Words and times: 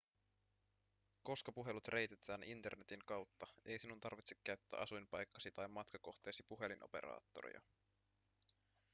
koska 1.23 1.51
puhelut 1.51 1.87
reititetään 1.87 2.43
internetin 2.43 2.99
kautta 3.05 3.47
ei 3.65 3.79
sinun 3.79 3.99
tarvitse 3.99 4.35
käyttää 4.43 4.79
asuinpaikkasi 4.79 5.51
tai 5.51 5.67
matkakohteesi 5.67 6.43
puhelinoperaattoria 6.47 7.61